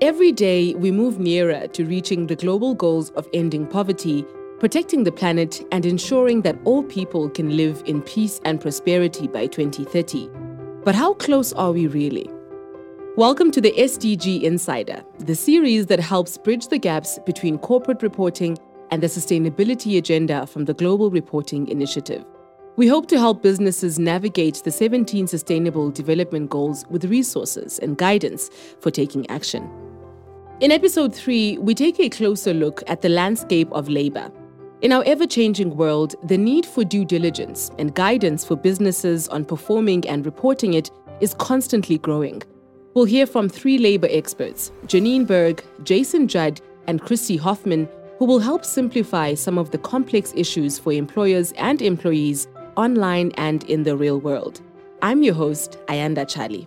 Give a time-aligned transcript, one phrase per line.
[0.00, 4.24] Every day, we move nearer to reaching the global goals of ending poverty,
[4.60, 9.48] protecting the planet, and ensuring that all people can live in peace and prosperity by
[9.48, 10.30] 2030.
[10.84, 12.30] But how close are we really?
[13.16, 18.56] Welcome to the SDG Insider, the series that helps bridge the gaps between corporate reporting
[18.92, 22.24] and the sustainability agenda from the Global Reporting Initiative.
[22.76, 28.48] We hope to help businesses navigate the 17 Sustainable Development Goals with resources and guidance
[28.78, 29.87] for taking action.
[30.60, 34.28] In episode 3, we take a closer look at the landscape of labor.
[34.82, 39.44] In our ever changing world, the need for due diligence and guidance for businesses on
[39.44, 42.42] performing and reporting it is constantly growing.
[42.94, 48.40] We'll hear from three labor experts Janine Berg, Jason Judd, and Christy Hoffman, who will
[48.40, 53.96] help simplify some of the complex issues for employers and employees online and in the
[53.96, 54.60] real world.
[55.02, 56.66] I'm your host, Ayanda Charlie.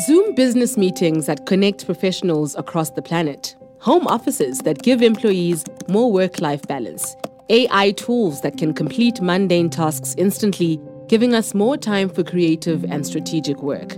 [0.00, 6.10] Zoom business meetings that connect professionals across the planet, home offices that give employees more
[6.10, 7.14] work life balance,
[7.48, 13.06] AI tools that can complete mundane tasks instantly, giving us more time for creative and
[13.06, 13.96] strategic work.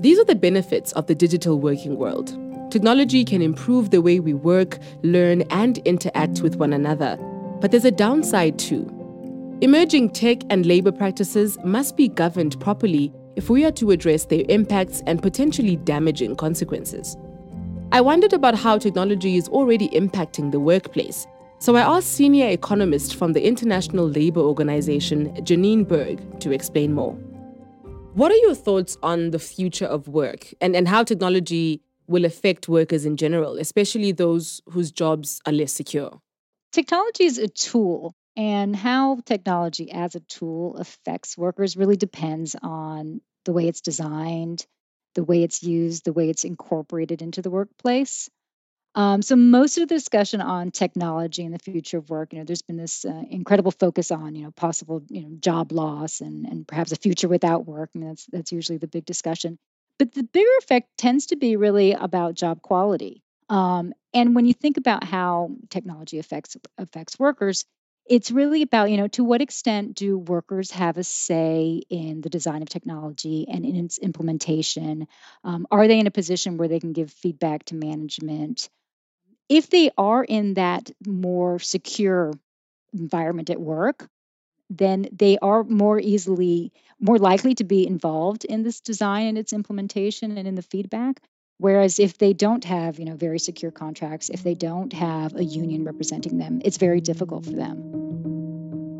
[0.00, 2.36] These are the benefits of the digital working world.
[2.72, 7.16] Technology can improve the way we work, learn, and interact with one another.
[7.60, 8.90] But there's a downside too.
[9.60, 14.44] Emerging tech and labor practices must be governed properly if we are to address their
[14.48, 17.16] impacts and potentially damaging consequences.
[17.92, 21.26] I wondered about how technology is already impacting the workplace,
[21.58, 27.14] so I asked senior economist from the International Labour Organization, Janine Berg, to explain more.
[28.14, 32.68] What are your thoughts on the future of work and, and how technology will affect
[32.68, 36.20] workers in general, especially those whose jobs are less secure?
[36.70, 43.20] Technology is a tool and how technology as a tool affects workers really depends on
[43.44, 44.66] the way it's designed,
[45.14, 48.28] the way it's used, the way it's incorporated into the workplace.
[48.96, 52.44] Um, so most of the discussion on technology and the future of work, you know,
[52.44, 56.46] there's been this uh, incredible focus on, you know, possible, you know, job loss and
[56.46, 57.90] and perhaps a future without work.
[57.94, 59.58] I mean, that's that's usually the big discussion.
[59.98, 63.22] But the bigger effect tends to be really about job quality.
[63.48, 67.64] Um, and when you think about how technology affects affects workers,
[68.06, 72.28] it's really about, you know, to what extent do workers have a say in the
[72.30, 75.08] design of technology and in its implementation?
[75.42, 78.68] Um, are they in a position where they can give feedback to management?
[79.48, 82.32] If they are in that more secure
[82.92, 84.08] environment at work,
[84.70, 89.52] then they are more easily, more likely to be involved in this design and its
[89.52, 91.20] implementation and in the feedback.
[91.58, 94.68] Whereas if they don't have, you know, very secure contracts, if they mm-hmm.
[94.68, 97.78] don't have a union representing them, it's very difficult for them.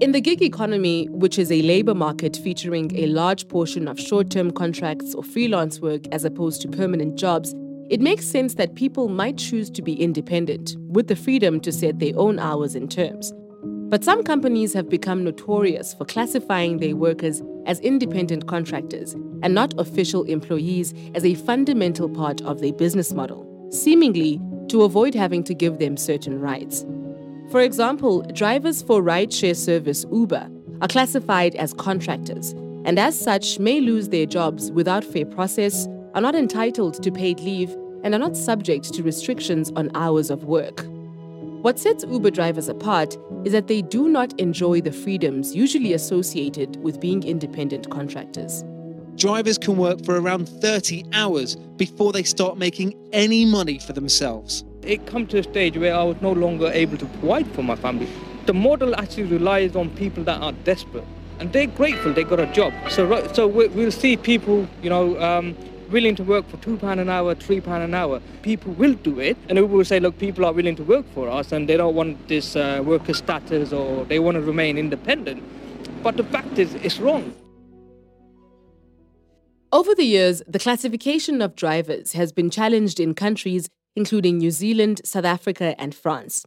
[0.01, 4.31] In the gig economy, which is a labor market featuring a large portion of short
[4.31, 7.55] term contracts or freelance work as opposed to permanent jobs,
[7.91, 11.99] it makes sense that people might choose to be independent, with the freedom to set
[11.99, 13.33] their own hours and terms.
[13.95, 19.13] But some companies have become notorious for classifying their workers as independent contractors
[19.45, 25.15] and not official employees as a fundamental part of their business model, seemingly to avoid
[25.15, 26.85] having to give them certain rights.
[27.53, 30.51] For example, drivers for rideshare service Uber
[30.81, 32.51] are classified as contractors
[32.85, 37.39] and as such may lose their jobs without fair process, are not entitled to paid
[37.39, 37.71] leave,
[38.03, 40.85] and are not subject to restrictions on hours of work.
[41.65, 43.17] What sets Uber drivers apart
[43.47, 48.63] is that they do not enjoy the freedoms usually associated with being independent contractors.
[49.17, 54.63] Drivers can work for around 30 hours before they start making any money for themselves.
[54.83, 57.77] It come to a stage where I was no longer able to provide for my
[57.77, 58.11] family.
[58.45, 61.07] The model actually relies on people that are desperate,
[61.39, 62.75] and they're grateful they got a job.
[62.91, 65.57] So, so we'll see people, you know, um,
[65.95, 69.21] willing to work for two pound an hour, three pound an hour, people will do
[69.21, 71.77] it, and we will say, look, people are willing to work for us, and they
[71.77, 75.43] don't want this uh, worker status, or they want to remain independent.
[76.03, 77.33] But the fact is, it's wrong.
[79.73, 85.01] Over the years, the classification of drivers has been challenged in countries including New Zealand,
[85.05, 86.45] South Africa, and France.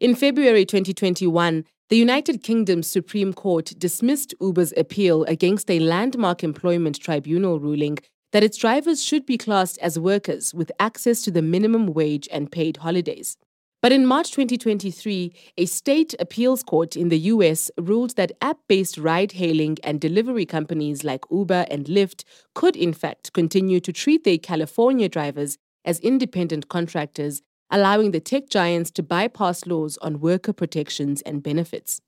[0.00, 7.00] In February 2021, the United Kingdom's Supreme Court dismissed Uber's appeal against a landmark employment
[7.00, 7.98] tribunal ruling
[8.32, 12.52] that its drivers should be classed as workers with access to the minimum wage and
[12.52, 13.36] paid holidays.
[13.80, 18.98] But in March 2023, a state appeals court in the US ruled that app based
[18.98, 24.24] ride hailing and delivery companies like Uber and Lyft could, in fact, continue to treat
[24.24, 27.40] their California drivers as independent contractors,
[27.70, 32.00] allowing the tech giants to bypass laws on worker protections and benefits.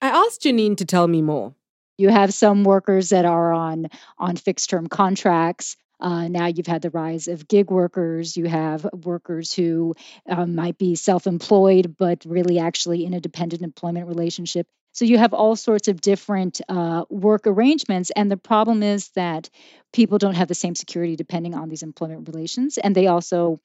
[0.00, 1.54] I asked Janine to tell me more.
[2.00, 3.88] You have some workers that are on
[4.18, 5.76] on fixed term contracts.
[6.00, 8.38] Uh, now you've had the rise of gig workers.
[8.38, 9.94] You have workers who
[10.26, 14.66] um, might be self employed, but really actually in a dependent employment relationship.
[14.92, 18.10] So you have all sorts of different uh, work arrangements.
[18.10, 19.50] And the problem is that
[19.92, 22.78] people don't have the same security depending on these employment relations.
[22.78, 23.60] And they also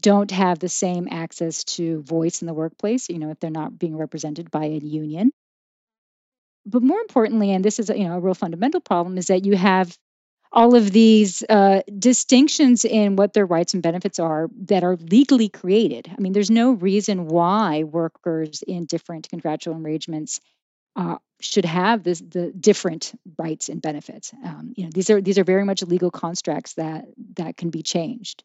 [0.00, 3.78] don't have the same access to voice in the workplace, you know, if they're not
[3.78, 5.32] being represented by a union.
[6.66, 9.44] But more importantly, and this is a, you know a real fundamental problem, is that
[9.44, 9.96] you have
[10.54, 15.48] all of these uh, distinctions in what their rights and benefits are that are legally
[15.48, 16.08] created.
[16.16, 20.40] I mean, there's no reason why workers in different contractual arrangements
[20.96, 24.32] uh, should have this, the different rights and benefits.
[24.44, 27.82] Um, you know, these are these are very much legal constructs that that can be
[27.82, 28.44] changed.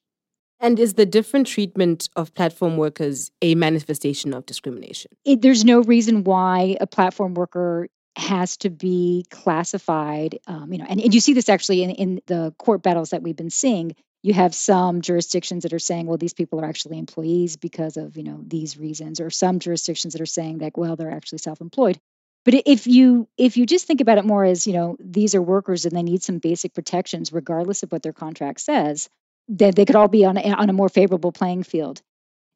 [0.59, 5.11] And is the different treatment of platform workers a manifestation of discrimination?
[5.23, 7.87] It, there's no reason why a platform worker
[8.19, 10.39] has to be classified.
[10.47, 13.23] Um, you know, and, and you see this actually in, in the court battles that
[13.23, 13.95] we've been seeing.
[14.21, 18.17] You have some jurisdictions that are saying, well, these people are actually employees because of
[18.17, 21.97] you know these reasons, or some jurisdictions that are saying that, well, they're actually self-employed.
[22.45, 25.41] But if you if you just think about it more as you know these are
[25.41, 29.09] workers and they need some basic protections regardless of what their contract says,
[29.47, 32.01] then they could all be on a, on a more favorable playing field.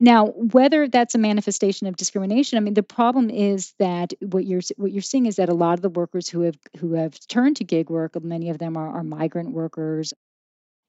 [0.03, 4.59] Now, whether that's a manifestation of discrimination, I mean, the problem is that what you're
[4.75, 7.55] what you're seeing is that a lot of the workers who have who have turned
[7.57, 10.13] to gig work, many of them are, are migrant workers.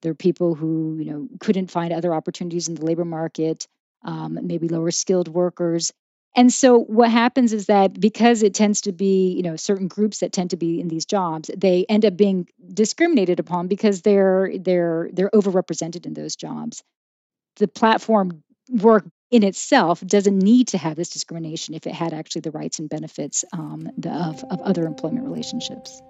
[0.03, 3.69] They're people who you know couldn't find other opportunities in the labor market,
[4.03, 5.93] um, maybe lower skilled workers.
[6.35, 10.19] And so what happens is that because it tends to be, you know, certain groups
[10.19, 14.51] that tend to be in these jobs, they end up being discriminated upon because they're
[14.59, 16.83] they're they're overrepresented in those jobs.
[17.57, 22.41] The platform work in itself doesn't need to have this discrimination if it had actually
[22.41, 26.01] the rights and benefits um, the, of, of other employment relationships.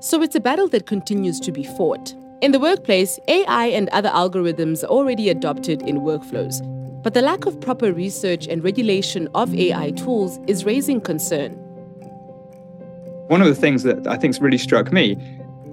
[0.00, 2.14] So it's a battle that continues to be fought.
[2.42, 6.62] In the workplace, AI and other algorithms are already adopted in workflows.
[7.02, 11.52] But the lack of proper research and regulation of AI tools is raising concern.
[13.28, 15.16] One of the things that I think's really struck me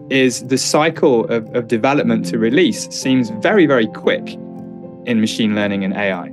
[0.10, 4.38] is the cycle of, of development to release seems very, very quick
[5.06, 6.30] in machine learning and AI.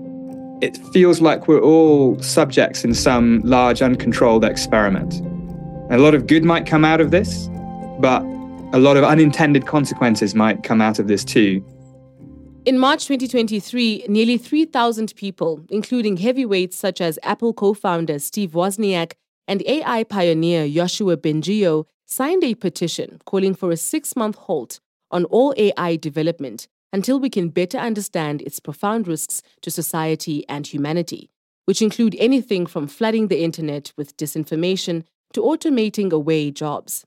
[0.61, 5.21] It feels like we're all subjects in some large uncontrolled experiment.
[5.91, 7.49] A lot of good might come out of this,
[7.99, 8.23] but
[8.73, 11.65] a lot of unintended consequences might come out of this too.
[12.67, 19.15] In March 2023, nearly 3,000 people, including heavyweights such as Apple co founder Steve Wozniak
[19.49, 24.79] and AI pioneer Yoshua Bengio, signed a petition calling for a six month halt
[25.11, 30.67] on all AI development until we can better understand its profound risks to society and
[30.67, 31.31] humanity,
[31.65, 37.05] which include anything from flooding the internet with disinformation to automating away jobs.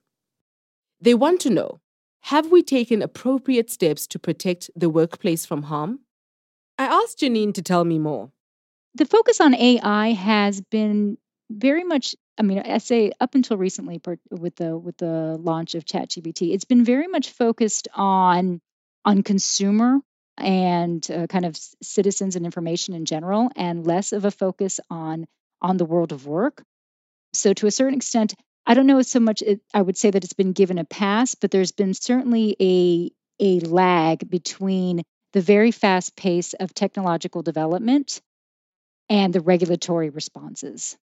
[1.00, 1.80] They want to know
[2.22, 6.00] have we taken appropriate steps to protect the workplace from harm?
[6.78, 8.30] I asked Janine to tell me more.
[8.94, 11.18] The focus on AI has been
[11.50, 14.00] very much I mean, I say up until recently
[14.30, 18.60] with the with the launch of ChatGPT, it's been very much focused on
[19.04, 19.98] on consumer
[20.36, 25.26] and uh, kind of citizens and information in general, and less of a focus on
[25.62, 26.62] on the world of work.
[27.32, 28.34] So, to a certain extent,
[28.66, 29.42] I don't know so much.
[29.42, 33.10] It, I would say that it's been given a pass, but there's been certainly a
[33.40, 35.02] a lag between
[35.32, 38.20] the very fast pace of technological development
[39.08, 40.96] and the regulatory responses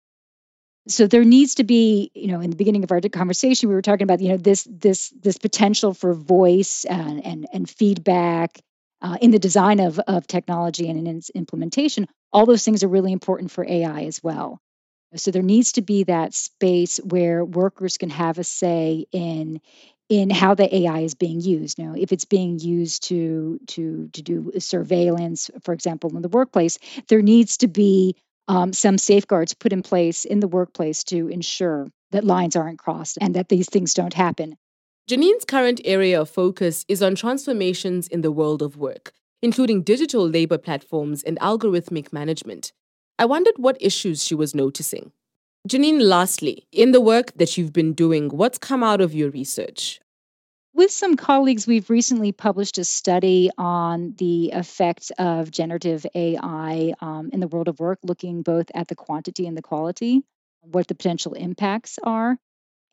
[0.89, 3.81] so there needs to be you know in the beginning of our conversation we were
[3.81, 8.59] talking about you know this this this potential for voice and and, and feedback
[9.01, 12.89] uh, in the design of of technology and in its implementation all those things are
[12.89, 14.59] really important for ai as well
[15.15, 19.59] so there needs to be that space where workers can have a say in
[20.09, 21.77] in how the AI is being used.
[21.77, 26.79] Now, if it's being used to to to do surveillance, for example, in the workplace,
[27.07, 28.15] there needs to be
[28.49, 33.17] um, some safeguards put in place in the workplace to ensure that lines aren't crossed
[33.21, 34.57] and that these things don't happen.
[35.07, 40.27] Janine's current area of focus is on transformations in the world of work, including digital
[40.27, 42.73] labor platforms and algorithmic management.
[43.19, 45.11] I wondered what issues she was noticing.
[45.67, 49.99] Janine, lastly, in the work that you've been doing, what's come out of your research?
[50.73, 57.31] With some colleagues, we've recently published a study on the effect of generative AI um,
[57.33, 60.21] in the world of work, looking both at the quantity and the quality,
[60.61, 62.37] what the potential impacts are.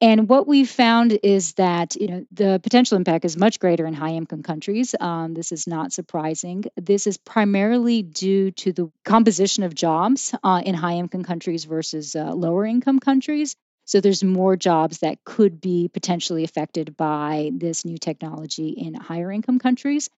[0.01, 3.95] And what we found is that you know the potential impact is much greater in
[3.95, 4.95] high income countries.
[5.01, 6.65] Um, this is not surprising.
[6.77, 12.15] This is primarily due to the composition of jobs uh, in high income countries versus
[12.15, 13.57] uh, lower income countries.
[13.87, 19.33] So there's more jobs that could be potentially affected by this new technology in higher
[19.33, 20.11] income countries.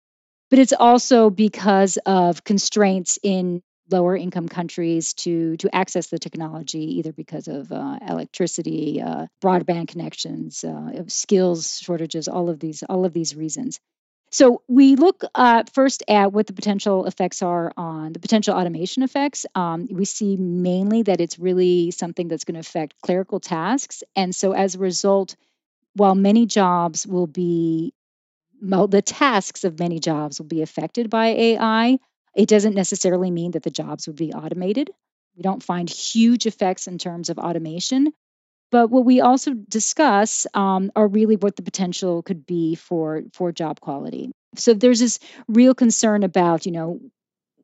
[0.50, 6.98] But it's also because of constraints in lower income countries to to access the technology
[7.00, 13.06] either because of uh, electricity uh, broadband connections uh, skills shortages all of these all
[13.06, 13.80] of these reasons
[14.30, 19.04] so we look uh, first at what the potential effects are on the potential automation
[19.04, 19.46] effects.
[19.56, 24.04] Um, we see mainly that it's really something that's going to affect clerical tasks.
[24.16, 25.36] And so as a result,
[25.94, 27.94] while many jobs will be,
[28.62, 31.98] well, the tasks of many jobs will be affected by AI,
[32.36, 34.92] it doesn't necessarily mean that the jobs would be automated.
[35.36, 38.12] We don't find huge effects in terms of automation,
[38.72, 43.52] but what we also discuss um, are really what the potential could be for for
[43.52, 44.32] job quality.
[44.56, 47.00] So there's this real concern about you know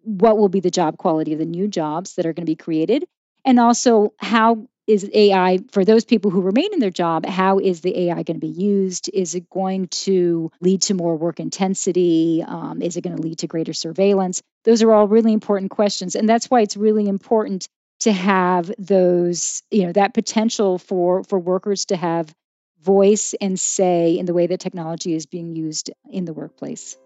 [0.04, 2.56] what will be the job quality of the new jobs that are going to be
[2.56, 3.06] created,
[3.46, 7.26] and also how is AI for those people who remain in their job?
[7.26, 9.10] How is the AI going to be used?
[9.14, 12.44] Is it going to lead to more work intensity?
[12.46, 14.42] Um, is it going to lead to greater surveillance?
[14.66, 17.68] Those are all really important questions, and that's why it's really important
[18.04, 22.36] to have those you know that potential for for workers to have
[22.82, 26.98] voice and say in the way that technology is being used in the workplace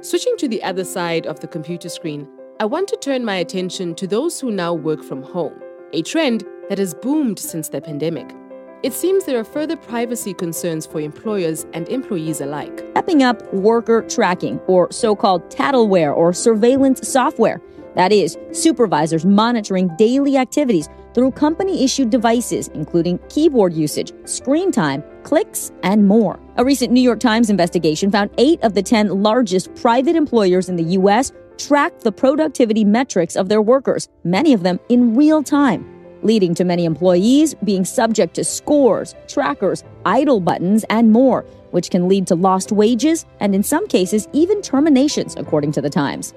[0.00, 2.26] switching to the other side of the computer screen
[2.60, 5.60] i want to turn my attention to those who now work from home
[5.92, 8.34] a trend that has boomed since the pandemic
[8.82, 12.84] it seems there are further privacy concerns for employers and employees alike.
[12.94, 17.62] Stepping up worker tracking, or so called tattleware or surveillance software,
[17.94, 25.04] that is, supervisors monitoring daily activities through company issued devices, including keyboard usage, screen time,
[25.24, 26.38] clicks, and more.
[26.56, 30.76] A recent New York Times investigation found eight of the 10 largest private employers in
[30.76, 31.32] the U.S.
[31.58, 35.86] tracked the productivity metrics of their workers, many of them in real time,
[36.22, 42.08] leading to many employees being subject to scores, trackers, idle buttons, and more, which can
[42.08, 46.34] lead to lost wages and, in some cases, even terminations, according to the Times.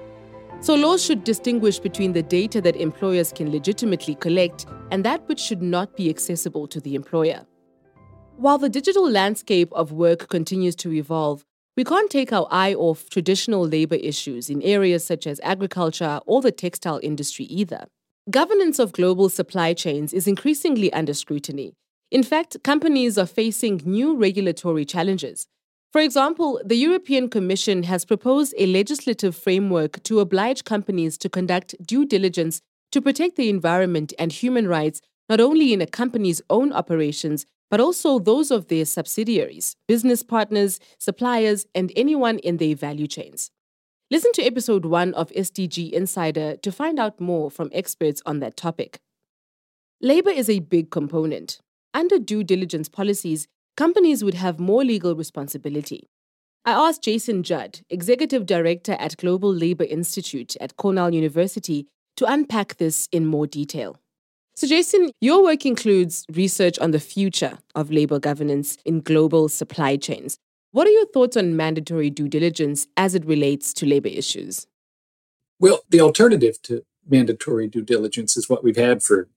[0.60, 5.38] So, laws should distinguish between the data that employers can legitimately collect and that which
[5.38, 7.46] should not be accessible to the employer.
[8.36, 11.44] While the digital landscape of work continues to evolve,
[11.76, 16.40] we can't take our eye off traditional labor issues in areas such as agriculture or
[16.40, 17.86] the textile industry either.
[18.30, 21.74] Governance of global supply chains is increasingly under scrutiny.
[22.10, 25.46] In fact, companies are facing new regulatory challenges,
[25.92, 31.74] for example, the European Commission has proposed a legislative framework to oblige companies to conduct
[31.84, 32.60] due diligence
[32.92, 37.80] to protect the environment and human rights not only in a company's own operations, but
[37.80, 43.50] also those of their subsidiaries, business partners, suppliers, and anyone in their value chains.
[44.08, 48.56] Listen to episode 1 of SDG Insider to find out more from experts on that
[48.56, 49.00] topic.
[50.00, 51.58] Labor is a big component.
[51.92, 56.08] Under due diligence policies, companies would have more legal responsibility.
[56.64, 62.76] I asked Jason Judd, Executive Director at Global Labor Institute at Cornell University, to unpack
[62.78, 63.98] this in more detail.
[64.56, 69.96] So, Jason, your work includes research on the future of labor governance in global supply
[69.96, 70.38] chains.
[70.72, 74.66] What are your thoughts on mandatory due diligence as it relates to labor issues?
[75.60, 79.28] Well, the alternative to mandatory due diligence is what we've had for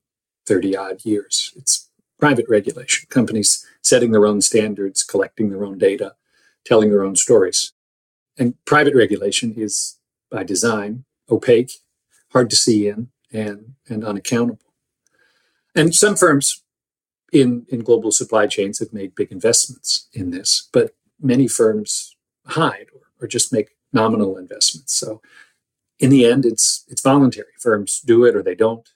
[0.48, 1.54] 30 odd years.
[1.56, 6.16] It's private regulation, companies setting their own standards, collecting their own data,
[6.66, 7.74] telling their own stories.
[8.38, 11.72] And private regulation is by design opaque,
[12.32, 14.74] hard to see in, and, and unaccountable.
[15.76, 16.64] And some firms
[17.32, 22.16] in, in global supply chains have made big investments in this, but many firms
[22.46, 24.96] hide or, or just make nominal investments.
[24.96, 25.22] So
[26.00, 27.54] in the end, it's it's voluntary.
[27.60, 28.88] Firms do it or they don't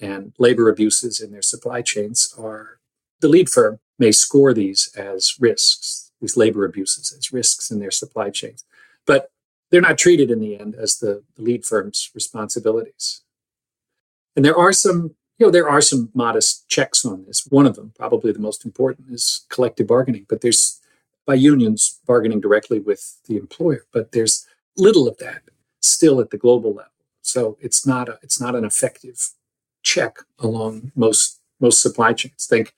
[0.00, 2.78] and labor abuses in their supply chains are
[3.20, 7.90] the lead firm may score these as risks, these labor abuses as risks in their
[7.90, 8.64] supply chains.
[9.06, 9.30] But
[9.70, 13.22] they're not treated in the end as the, lead firm's responsibilities.
[14.34, 17.46] And there are some, you know, there are some modest checks on this.
[17.48, 20.26] One of them, probably the most important, is collective bargaining.
[20.28, 20.80] But there's
[21.26, 24.46] by unions bargaining directly with the employer, but there's
[24.78, 25.42] little of that
[25.80, 26.90] still at the global level.
[27.20, 29.32] So it's not a, it's not an effective
[29.82, 32.46] check along most most supply chains.
[32.46, 32.72] Think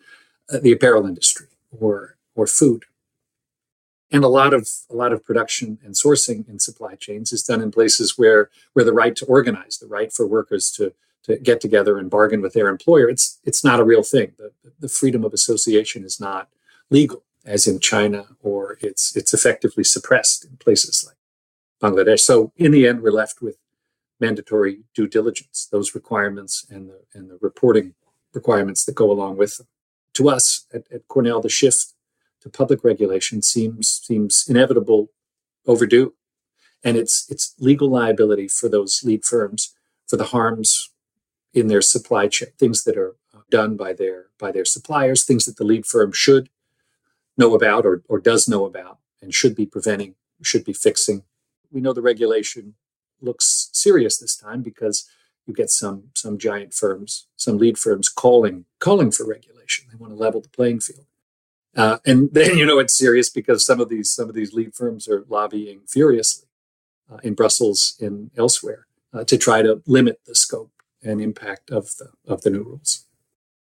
[0.50, 1.46] Uh, the apparel industry
[1.78, 2.84] or or food.
[4.12, 7.62] And a lot of a lot of production and sourcing in supply chains is done
[7.62, 10.92] in places where where the right to organize, the right for workers to
[11.24, 14.32] to get together and bargain with their employer, it's it's not a real thing.
[14.38, 16.48] The, the freedom of association is not
[16.88, 21.18] legal, as in China, or it's it's effectively suppressed in places like
[21.80, 22.20] Bangladesh.
[22.20, 23.58] So in the end, we're left with
[24.18, 27.94] mandatory due diligence, those requirements and the, and the reporting
[28.34, 29.66] requirements that go along with them.
[30.20, 31.94] To us at, at Cornell, the shift
[32.42, 35.08] to public regulation seems seems inevitable,
[35.66, 36.12] overdue,
[36.84, 39.74] and it's it's legal liability for those lead firms
[40.06, 40.90] for the harms
[41.54, 43.16] in their supply chain, things that are
[43.50, 46.50] done by their by their suppliers, things that the lead firm should
[47.38, 51.22] know about or, or does know about and should be preventing, should be fixing.
[51.72, 52.74] We know the regulation
[53.22, 55.08] looks serious this time because
[55.50, 59.86] you get some some giant firms, some lead firms calling calling for regulation.
[59.90, 61.06] They want to level the playing field.
[61.76, 64.74] Uh, and then you know it's serious because some of these some of these lead
[64.74, 66.48] firms are lobbying furiously
[67.10, 71.96] uh, in Brussels and elsewhere uh, to try to limit the scope and impact of
[71.98, 73.04] the of the new rules.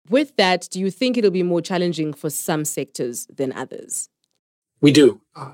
[0.09, 4.09] With that, do you think it'll be more challenging for some sectors than others?
[4.81, 5.21] We do.
[5.33, 5.53] Uh,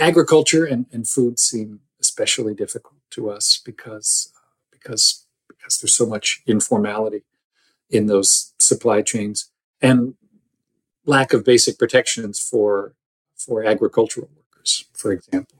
[0.00, 4.32] agriculture and, and food seem especially difficult to us because
[4.70, 5.23] because
[5.64, 7.22] because there's so much informality
[7.88, 10.14] in those supply chains and
[11.06, 12.94] lack of basic protections for
[13.36, 15.58] for agricultural workers, for example.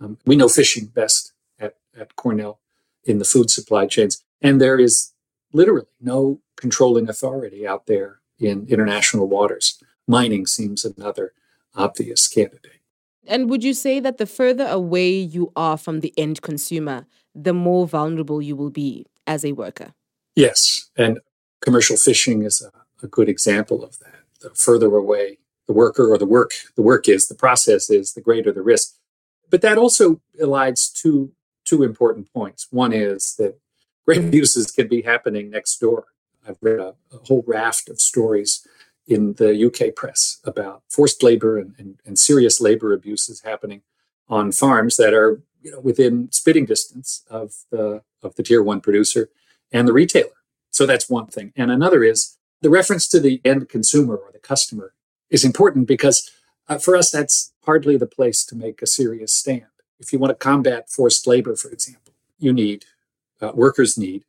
[0.00, 2.60] Um, we know fishing best at, at Cornell
[3.04, 5.12] in the food supply chains, and there is
[5.52, 9.82] literally no controlling authority out there in international waters.
[10.06, 11.32] Mining seems another
[11.74, 12.80] obvious candidate.
[13.26, 17.52] And would you say that the further away you are from the end consumer, the
[17.52, 19.94] more vulnerable you will be as a worker?
[20.34, 20.90] Yes.
[20.96, 21.20] And
[21.60, 24.14] commercial fishing is a, a good example of that.
[24.40, 28.20] The further away the worker or the work the work is, the process is, the
[28.20, 28.94] greater the risk.
[29.50, 31.32] But that also elides two
[31.64, 32.66] two important points.
[32.70, 33.60] One is that
[34.06, 36.06] great abuses can be happening next door.
[36.48, 38.66] I've read a, a, whole raft of stories
[39.06, 43.82] in the UK press about forced labor and, and, and, serious labor abuses happening
[44.28, 48.80] on farms that are you know within spitting distance of the of the tier one
[48.80, 49.30] producer
[49.72, 50.30] and the retailer.
[50.70, 51.52] So that's one thing.
[51.56, 54.94] And another is the reference to the end consumer or the customer
[55.30, 56.30] is important because
[56.68, 59.66] uh, for us that's hardly the place to make a serious stand.
[59.98, 62.84] If you want to combat forced labor, for example, you need
[63.40, 64.24] uh, workers need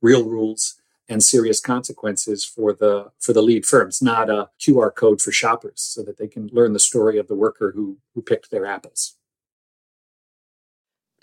[0.00, 5.20] real rules and serious consequences for the for the lead firms, not a QR code
[5.20, 8.50] for shoppers, so that they can learn the story of the worker who who picked
[8.50, 9.16] their apples.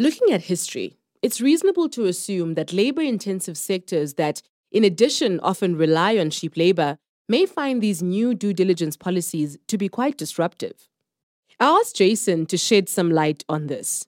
[0.01, 6.17] Looking at history, it's reasonable to assume that labor-intensive sectors that, in addition, often rely
[6.17, 6.97] on cheap labor,
[7.29, 10.89] may find these new due diligence policies to be quite disruptive.
[11.59, 14.07] I asked Jason to shed some light on this.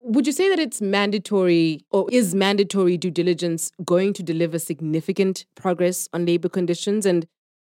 [0.00, 5.44] Would you say that it's mandatory or is mandatory due diligence going to deliver significant
[5.56, 7.04] progress on labor conditions?
[7.04, 7.26] And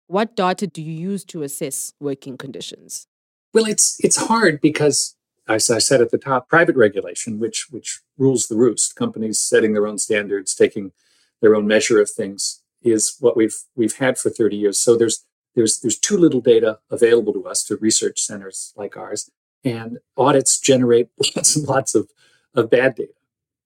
[0.06, 3.06] what data do you use to assess working conditions?
[3.54, 8.00] Well, it's it's hard because as I said at the top, private regulation, which which
[8.16, 10.92] rules the roost, companies setting their own standards, taking
[11.40, 14.78] their own measure of things, is what we've we've had for 30 years.
[14.78, 19.30] So there's there's there's too little data available to us to research centers like ours
[19.64, 22.10] and audits generate lots and lots of,
[22.54, 23.12] of bad data.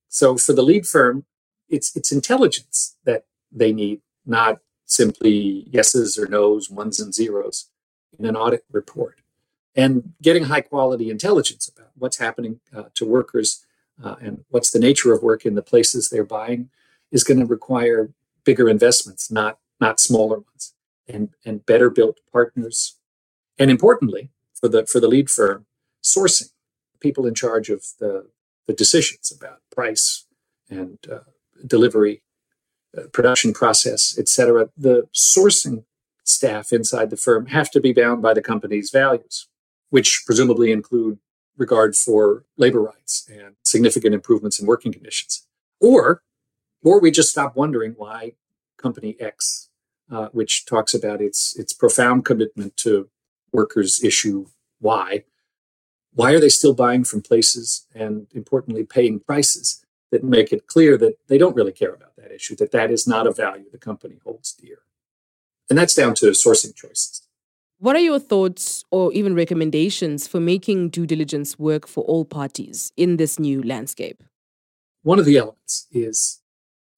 [0.09, 1.25] So for the lead firm,
[1.69, 7.69] it's it's intelligence that they need, not simply yeses or nos, ones and zeros
[8.19, 9.21] in an audit report.
[9.79, 13.65] And getting high quality intelligence about what's happening uh, to workers
[14.03, 16.69] uh, and what's the nature of work in the places they're buying
[17.13, 18.11] is going to require
[18.45, 20.75] bigger investments, not not smaller ones,
[21.07, 22.97] and and better built partners.
[23.59, 25.67] And importantly, for the for the lead firm,
[26.03, 26.51] sourcing,
[27.01, 28.27] people in charge of the,
[28.67, 30.27] the decisions about price
[30.69, 31.21] and uh,
[31.67, 32.23] delivery,
[32.97, 34.71] uh, production process, etc.
[34.77, 35.85] The sourcing
[36.25, 39.49] staff inside the firm have to be bound by the company's values,
[39.91, 41.19] which presumably include
[41.57, 45.47] regard for labor rights and significant improvements in working conditions.
[45.81, 46.23] Or,
[46.83, 48.33] or we just stop wondering why
[48.77, 49.69] company X,
[50.11, 53.09] uh, which talks about its its profound commitment to
[53.53, 54.47] workers issue
[54.81, 55.25] Y,
[56.15, 60.97] why are they still buying from places and importantly paying prices that make it clear
[60.97, 63.79] that they don't really care about that issue, that that is not a value the
[63.79, 64.79] company holds dear?
[65.69, 67.28] And that's down to sourcing choices.
[67.81, 72.93] What are your thoughts or even recommendations for making due diligence work for all parties
[72.97, 74.25] in this new landscape?
[75.03, 76.41] One of the elements is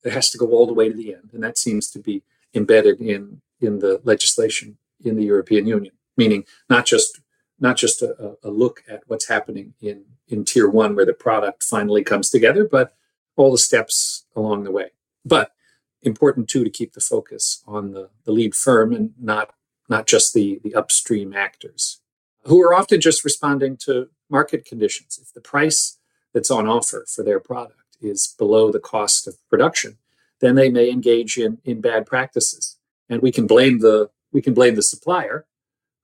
[0.03, 2.23] it has to go all the way to the end, and that seems to be
[2.55, 7.21] embedded in, in the legislation in the European Union, meaning not just
[7.63, 11.63] not just a, a, look at what's happening in, in tier one where the product
[11.63, 12.95] finally comes together, but
[13.37, 14.93] all the steps along the way.
[15.27, 15.53] But
[16.01, 19.53] important too to keep the focus on the, the lead firm and not
[19.91, 22.01] not just the, the upstream actors
[22.45, 25.19] who are often just responding to market conditions.
[25.21, 25.99] If the price
[26.33, 29.99] that's on offer for their product is below the cost of production,
[30.41, 32.79] then they may engage in, in bad practices.
[33.11, 35.45] And we can blame the we can blame the supplier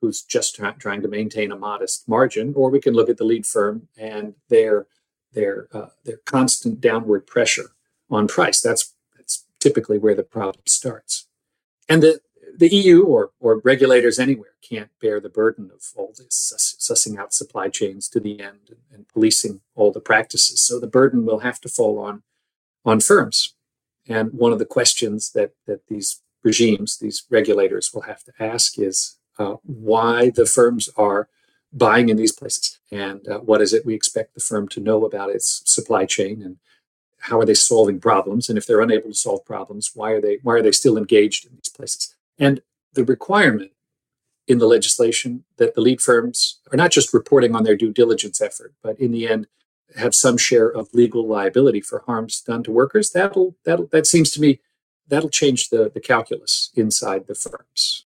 [0.00, 3.46] who's just trying to maintain a modest margin, or we can look at the lead
[3.46, 4.86] firm and their
[5.32, 7.70] their uh, their constant downward pressure
[8.10, 8.60] on price.
[8.60, 11.28] That's that's typically where the problem starts.
[11.88, 12.20] And the
[12.58, 17.34] the EU or or regulators anywhere can't bear the burden of all this sussing out
[17.34, 20.60] supply chains to the end and, and policing all the practices.
[20.60, 22.22] So the burden will have to fall on
[22.84, 23.54] on firms.
[24.08, 28.78] And one of the questions that that these regimes, these regulators, will have to ask
[28.78, 31.28] is uh, why the firms are
[31.72, 35.04] buying in these places and uh, what is it we expect the firm to know
[35.04, 36.56] about its supply chain and
[37.18, 40.38] how are they solving problems and if they're unable to solve problems why are they
[40.42, 42.60] why are they still engaged in these places and
[42.92, 43.72] the requirement
[44.46, 48.40] in the legislation that the lead firms are not just reporting on their due diligence
[48.40, 49.46] effort but in the end
[49.96, 54.30] have some share of legal liability for harms done to workers that'll that'll that seems
[54.30, 54.60] to me
[55.08, 58.04] that'll change the the calculus inside the firms.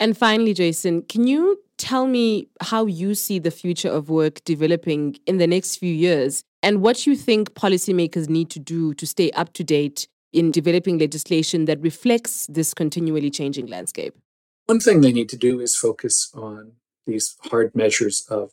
[0.00, 5.16] And finally, Jason, can you tell me how you see the future of work developing
[5.26, 9.30] in the next few years and what you think policymakers need to do to stay
[9.32, 14.14] up to date in developing legislation that reflects this continually changing landscape?
[14.66, 16.72] One thing they need to do is focus on
[17.06, 18.52] these hard measures of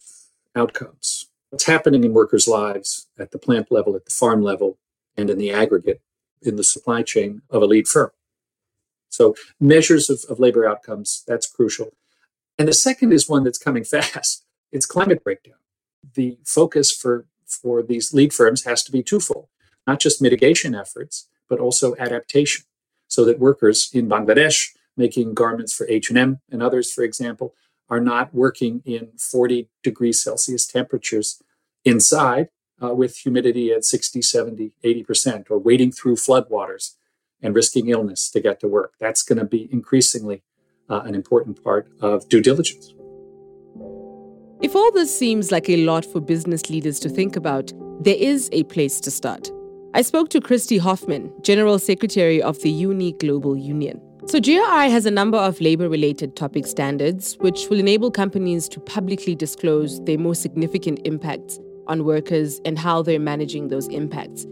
[0.55, 1.27] outcomes.
[1.49, 4.77] What's happening in workers' lives at the plant level, at the farm level,
[5.15, 6.01] and in the aggregate
[6.41, 8.11] in the supply chain of a lead firm.
[9.09, 11.93] So measures of, of labor outcomes, that's crucial.
[12.57, 14.45] And the second is one that's coming fast.
[14.71, 15.55] It's climate breakdown.
[16.13, 19.47] The focus for, for these lead firms has to be twofold,
[19.87, 22.65] not just mitigation efforts, but also adaptation
[23.07, 27.55] so that workers in Bangladesh making garments for H&M and others, for example,
[27.89, 31.41] are not working in 40 degrees Celsius temperatures
[31.83, 32.49] inside
[32.83, 36.95] uh, with humidity at 60, 70, 80%, or wading through floodwaters
[37.41, 38.93] and risking illness to get to work.
[38.99, 40.43] That's going to be increasingly
[40.89, 42.93] uh, an important part of due diligence.
[44.61, 48.49] If all this seems like a lot for business leaders to think about, there is
[48.51, 49.49] a place to start.
[49.95, 53.99] I spoke to Christy Hoffman, General Secretary of the Uni Global Union.
[54.27, 58.79] So, GRI has a number of labor related topic standards which will enable companies to
[58.79, 64.45] publicly disclose their most significant impacts on workers and how they're managing those impacts.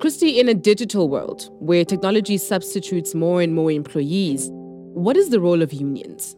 [0.00, 4.48] Christy, in a digital world where technology substitutes more and more employees,
[4.94, 6.34] what is the role of unions?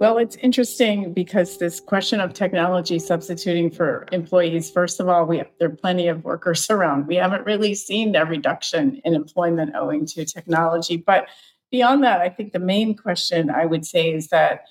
[0.00, 5.36] Well, it's interesting because this question of technology substituting for employees, first of all, we
[5.36, 7.06] have, there are plenty of workers around.
[7.06, 10.96] We haven't really seen a reduction in employment owing to technology.
[10.96, 11.26] But
[11.70, 14.64] beyond that, I think the main question I would say is that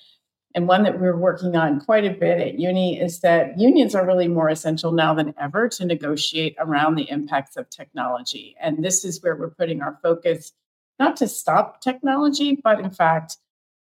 [0.56, 4.04] and one that we're working on quite a bit at uni is that unions are
[4.04, 8.56] really more essential now than ever to negotiate around the impacts of technology.
[8.60, 10.50] And this is where we're putting our focus,
[10.98, 13.36] not to stop technology, but in fact,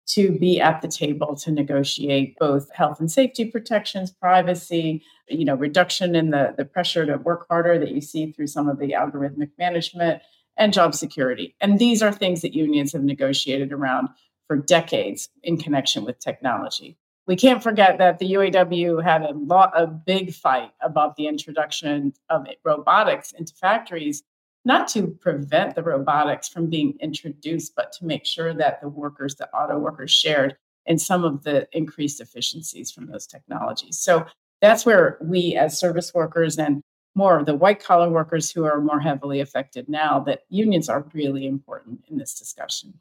[0.10, 5.54] to be at the table to negotiate both health and safety protections, privacy, you know,
[5.56, 8.92] reduction in the, the pressure to work harder that you see through some of the
[8.92, 10.22] algorithmic management
[10.58, 11.56] and job security.
[11.62, 14.10] And these are things that unions have negotiated around
[14.48, 16.98] for decades in connection with technology.
[17.28, 22.14] We can't forget that the UAW had a lot a big fight about the introduction
[22.32, 24.24] of robotics into factories,
[24.66, 29.36] not to prevent the robotics from being introduced, but to make sure that the workers,
[29.36, 34.00] the auto workers, shared in some of the increased efficiencies from those technologies.
[34.00, 34.26] So
[34.62, 36.82] that's where we, as service workers and
[37.16, 41.06] more of the white collar workers who are more heavily affected now, that unions are
[41.14, 42.94] really important in this discussion.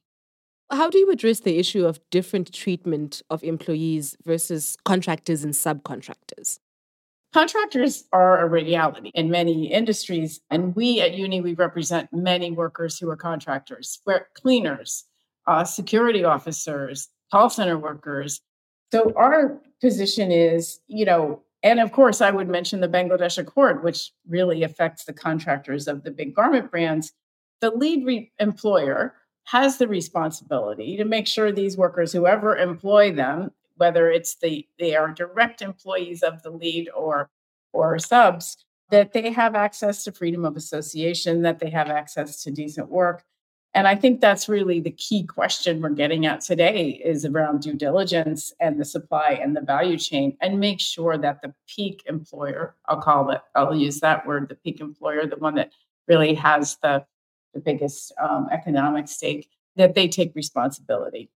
[0.71, 6.59] How do you address the issue of different treatment of employees versus contractors and subcontractors?
[7.35, 10.41] Contractors are a reality in many industries.
[10.51, 15.05] And we at Uni, we represent many workers who are contractors, where cleaners,
[15.47, 18.41] uh, security officers, call center workers.
[18.93, 23.83] So our position is, you know, and of course, I would mention the Bangladesh Accord,
[23.83, 27.13] which really affects the contractors of the big garment brands.
[27.61, 29.15] The lead re- employer
[29.45, 34.95] has the responsibility to make sure these workers, whoever employ them, whether it's the they
[34.95, 37.31] are direct employees of the lead or
[37.73, 42.51] or subs, that they have access to freedom of association, that they have access to
[42.51, 43.25] decent work.
[43.75, 47.75] And I think that's really the key question we're getting at today is around due
[47.75, 52.75] diligence and the supply and the value chain and make sure that the peak employer,
[52.87, 55.73] I'll call it, I'll use that word, the peak employer, the one that
[56.09, 57.05] really has the
[57.55, 61.31] the biggest um, economic stake, that they take responsibility.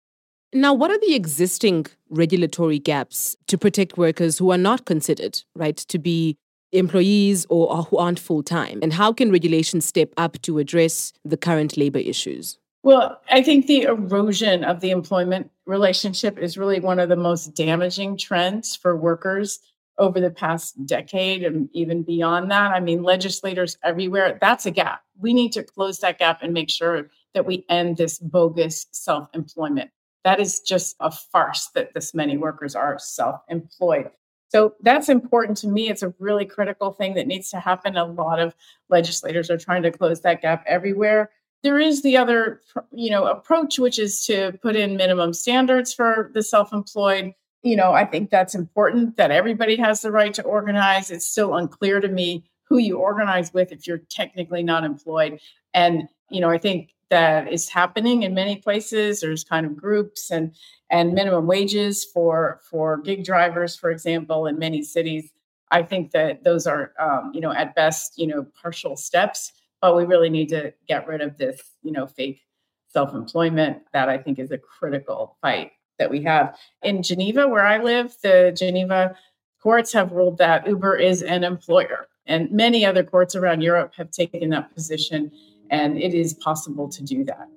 [0.53, 5.77] Now, what are the existing regulatory gaps to protect workers who are not considered, right,
[5.77, 6.37] to be
[6.73, 8.81] employees or who aren't full time?
[8.83, 12.59] And how can regulations step up to address the current labor issues?
[12.83, 17.55] Well, I think the erosion of the employment relationship is really one of the most
[17.55, 19.61] damaging trends for workers
[19.99, 22.73] over the past decade and even beyond that.
[22.73, 25.03] I mean, legislators everywhere, that's a gap.
[25.21, 29.29] We need to close that gap and make sure that we end this bogus self
[29.35, 29.91] employment.
[30.25, 34.11] That is just a farce that this many workers are self employed.
[34.49, 35.89] So that's important to me.
[35.89, 37.97] It's a really critical thing that needs to happen.
[37.97, 38.55] A lot of
[38.89, 41.31] legislators are trying to close that gap everywhere.
[41.63, 46.31] There is the other, you know, approach, which is to put in minimum standards for
[46.35, 47.33] the self-employed.
[47.63, 51.11] You know, I think that's important that everybody has the right to organize.
[51.11, 55.39] It's still unclear to me who you organize with if you're technically not employed.
[55.75, 59.21] And, you know, I think that is happening in many places.
[59.21, 60.55] There's kind of groups and
[60.89, 65.31] and minimum wages for for gig drivers, for example, in many cities.
[65.71, 69.95] I think that those are, um, you know, at best, you know, partial steps, but
[69.97, 72.41] we really need to get rid of this, you know, fake
[72.89, 73.83] self-employment.
[73.93, 78.17] That I think is a critical fight that we have in Geneva, where I live.
[78.23, 79.17] The Geneva
[79.63, 84.11] courts have ruled that Uber is an employer, and many other courts around Europe have
[84.11, 85.31] taken that position
[85.71, 87.49] and it is possible to do that.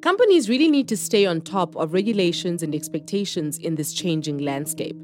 [0.00, 4.96] Companies really need to stay on top of regulations and expectations in this changing landscape.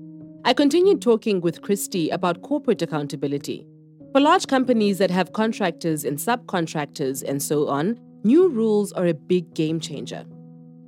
[0.44, 3.66] I continued talking with Christy about corporate accountability.
[4.12, 9.14] For large companies that have contractors and subcontractors and so on, new rules are a
[9.14, 10.24] big game changer.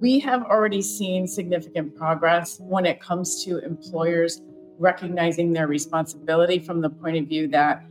[0.01, 4.43] We have already seen significant progress when it comes to employers
[4.79, 7.85] recognizing their responsibility from the point of view that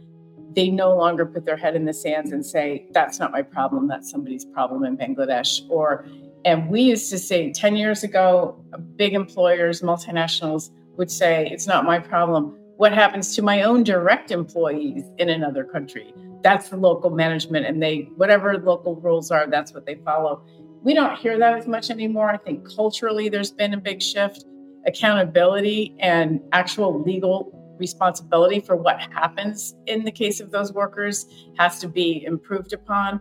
[0.55, 3.87] they no longer put their head in the sands and say, that's not my problem,
[3.87, 5.61] that's somebody's problem in Bangladesh.
[5.69, 6.05] Or,
[6.45, 8.63] and we used to say 10 years ago,
[8.95, 12.57] big employers, multinationals would say, it's not my problem.
[12.77, 16.13] What happens to my own direct employees in another country?
[16.43, 20.43] That's the local management, and they, whatever local rules are, that's what they follow.
[20.83, 22.29] We don't hear that as much anymore.
[22.29, 24.45] I think culturally, there's been a big shift.
[24.85, 31.25] Accountability and actual legal responsibility for what happens in the case of those workers
[31.57, 33.19] has to be improved upon.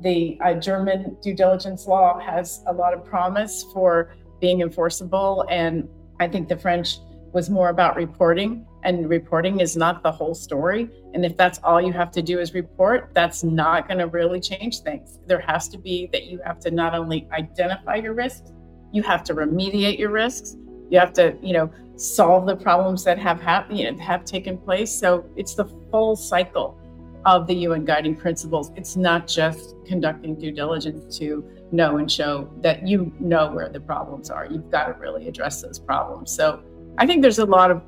[0.00, 5.88] The uh, German due diligence law has a lot of promise for being enforceable, and
[6.20, 6.98] I think the French
[7.32, 10.88] was more about reporting, and reporting is not the whole story.
[11.14, 14.40] And if that's all you have to do is report, that's not going to really
[14.40, 15.18] change things.
[15.26, 18.52] There has to be that you have to not only identify your risks,
[18.92, 20.56] you have to remediate your risks,
[20.90, 24.58] you have to, you know, solve the problems that have happened, you know, have taken
[24.58, 24.92] place.
[24.92, 26.78] So it's the full cycle
[27.24, 28.70] of the UN guiding principles.
[28.76, 33.80] It's not just conducting due diligence to know and show that you know where the
[33.80, 34.46] problems are.
[34.46, 36.30] You've got to really address those problems.
[36.30, 36.62] So
[36.98, 37.82] I think there's a lot of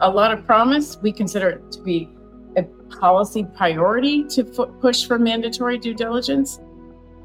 [0.00, 0.98] a lot of promise.
[1.00, 2.10] We consider it to be
[2.56, 2.64] a
[2.98, 6.60] policy priority to f- push for mandatory due diligence.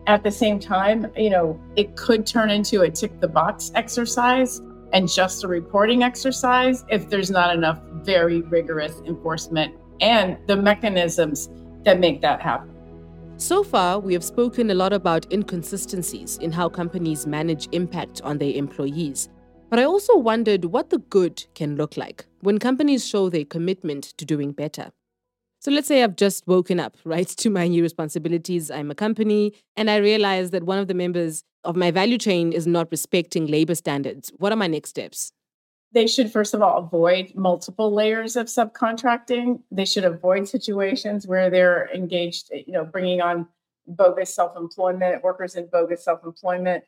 [0.08, 4.62] At the same time, you know, it could turn into a tick the box exercise
[4.94, 11.50] and just a reporting exercise if there's not enough very rigorous enforcement and the mechanisms
[11.84, 12.76] that make that happen.
[13.38, 18.38] So far, we have spoken a lot about inconsistencies in how companies manage impact on
[18.38, 19.30] their employees.
[19.70, 24.04] But I also wondered what the good can look like when companies show their commitment
[24.18, 24.92] to doing better.
[25.62, 28.72] So let's say I've just woken up, right, to my new responsibilities.
[28.72, 32.54] I'm a company, and I realize that one of the members of my value chain
[32.54, 34.32] is not respecting labor standards.
[34.38, 35.34] What are my next steps?
[35.92, 39.62] They should, first of all, avoid multiple layers of subcontracting.
[39.72, 43.48] They should avoid situations where they're engaged, you know, bringing on
[43.88, 46.84] bogus self employment, workers in bogus self employment.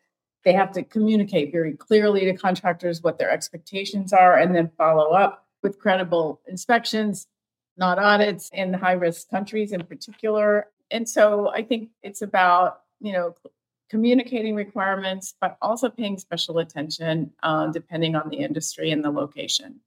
[0.46, 5.12] They have to communicate very clearly to contractors what their expectations are and then follow
[5.12, 7.28] up with credible inspections
[7.82, 10.68] not audits in high risk countries in particular.
[10.92, 13.36] And so I think it's about, you know,
[13.90, 19.82] communicating requirements, but also paying special attention uh, depending on the industry and the location.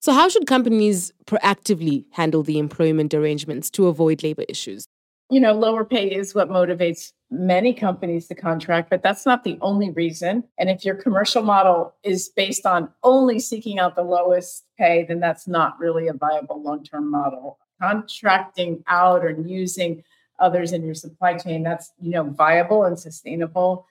[0.00, 4.86] So, how should companies proactively handle the employment arrangements to avoid labor issues?
[5.30, 9.58] You know, lower pay is what motivates many companies to contract, but that's not the
[9.60, 10.44] only reason.
[10.58, 15.20] And if your commercial model is based on only seeking out the lowest pay, then
[15.20, 17.58] that's not really a viable long term model.
[17.80, 20.02] Contracting out or using
[20.38, 23.86] others in your supply chain, that's you know viable and sustainable.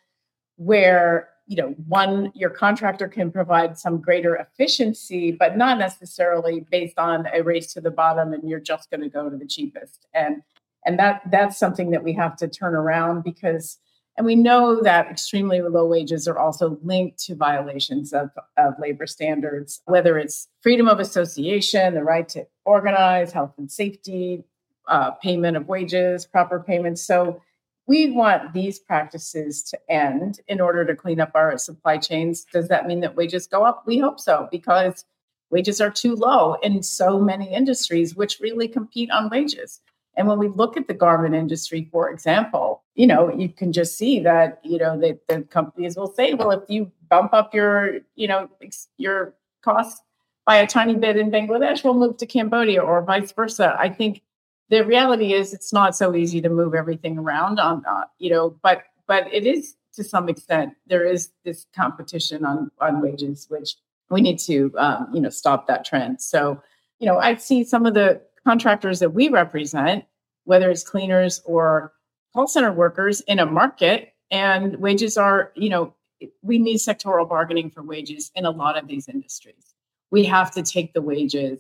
[0.56, 7.00] Where you know one your contractor can provide some greater efficiency but not necessarily based
[7.00, 10.08] on a race to the bottom and you're just going to go to the cheapest
[10.14, 10.44] and
[10.88, 13.78] and that that's something that we have to turn around because
[14.18, 19.06] And we know that extremely low wages are also linked to violations of, of labor
[19.06, 24.44] standards, whether it's freedom of association, the right to organize, health and safety,
[24.88, 27.04] uh, payment of wages, proper payments.
[27.04, 27.42] So
[27.86, 32.46] we want these practices to end in order to clean up our supply chains.
[32.52, 33.84] Does that mean that wages go up?
[33.86, 35.06] We hope so, because
[35.52, 39.80] wages are too low in so many industries, which really compete on wages.
[40.18, 43.98] And when we look at the garment industry, for example, you know, you can just
[43.98, 48.00] see that, you know, the, the companies will say, well, if you bump up your,
[48.16, 48.50] you know,
[48.98, 50.02] your costs
[50.46, 53.76] by a tiny bit in Bangladesh, we'll move to Cambodia or vice versa.
[53.80, 54.24] I think
[54.70, 58.58] the reality is it's not so easy to move everything around on, uh, you know,
[58.64, 63.76] but but it is to some extent there is this competition on on wages, which
[64.10, 66.22] we need to um, you know stop that trend.
[66.22, 66.62] So
[67.00, 70.06] you know I see some of the contractors that we represent,
[70.46, 71.92] whether it's cleaners or
[72.34, 75.94] call center workers in a market, and wages are, you know,
[76.42, 79.76] we need sectoral bargaining for wages in a lot of these industries.
[80.12, 81.60] We have to take the wages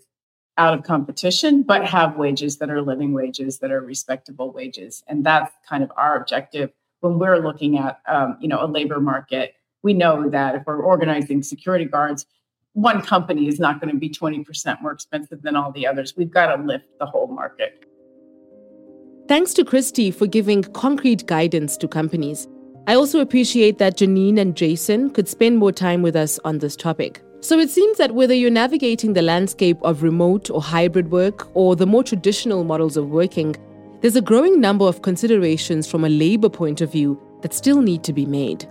[0.57, 5.25] out of competition, but have wages that are living wages that are respectable wages, and
[5.25, 6.71] that's kind of our objective
[7.01, 9.55] when we're looking at, um, you know, a labor market.
[9.83, 12.25] We know that if we're organizing security guards,
[12.77, 16.13] one company is not going to be 20% more expensive than all the others.
[16.15, 17.83] We've got to lift the whole market.
[19.27, 22.47] Thanks to Christy for giving concrete guidance to companies.
[22.85, 26.75] I also appreciate that Janine and Jason could spend more time with us on this
[26.75, 27.23] topic.
[27.39, 31.75] So it seems that whether you're navigating the landscape of remote or hybrid work or
[31.75, 33.55] the more traditional models of working,
[34.01, 38.03] there's a growing number of considerations from a labor point of view that still need
[38.03, 38.69] to be made.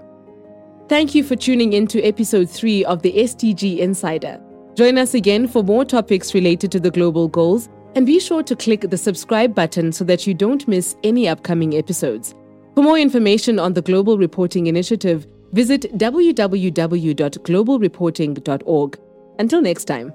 [0.89, 4.41] Thank you for tuning in to episode 3 of the SDG Insider.
[4.77, 8.55] Join us again for more topics related to the global goals, and be sure to
[8.55, 12.37] click the subscribe button so that you don't miss any upcoming episodes.
[12.77, 18.99] For more information on the Global Reporting Initiative, visit www.globalreporting.org.
[19.41, 20.13] Until next time.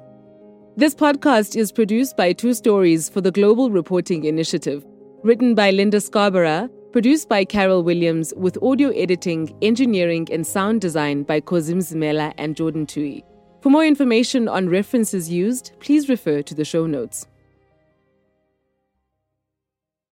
[0.78, 4.86] This podcast is produced by Two Stories for the Global Reporting Initiative,
[5.22, 11.24] written by Linda Scarborough Produced by Carol Williams with audio editing, engineering, and sound design
[11.24, 13.24] by Kozim Zmela and Jordan Tui.
[13.62, 17.28] For more information on references used, please refer to the show notes.